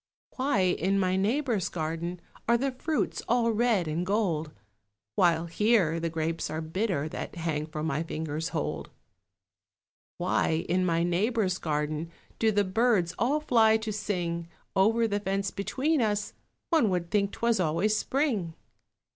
Why 0.37 0.61
in 0.61 0.97
my 0.97 1.15
neighbour's 1.15 1.69
garden 1.69 2.21
Are 2.49 2.57
the 2.57 2.71
fruits 2.71 3.21
all 3.29 3.51
red 3.51 3.87
and 3.87 4.03
gold, 4.03 4.49
While 5.13 5.45
here 5.45 5.99
the 5.99 6.09
grapes 6.09 6.49
are 6.49 6.59
bitter 6.59 7.07
That 7.07 7.35
hang 7.35 7.67
for 7.67 7.83
my 7.83 8.01
fingers' 8.01 8.47
hold? 8.49 8.89
Why 10.17 10.65
in 10.67 10.87
my 10.87 11.03
neighbour's 11.03 11.59
garden 11.59 12.09
Do 12.39 12.51
the 12.51 12.63
birds 12.63 13.13
all 13.19 13.41
fly 13.41 13.77
to 13.77 13.93
sing? 13.93 14.47
Over 14.75 15.07
the 15.07 15.19
fence 15.19 15.51
between 15.51 16.01
us 16.01 16.33
One 16.71 16.89
would 16.89 17.11
think 17.11 17.31
'twas 17.33 17.59
always 17.59 17.95
spring. 17.95 18.55